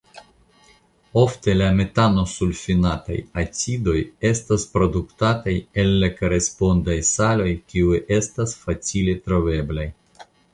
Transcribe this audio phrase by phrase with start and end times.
[1.23, 3.95] Ofte la metanosulfinataj acidoj
[4.29, 9.87] estas produktataj el la korespondaj saloj kiuj estas facile troveblaj.